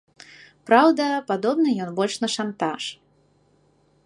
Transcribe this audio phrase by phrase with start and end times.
[0.69, 2.83] Праўда, падобны ён больш на шантаж.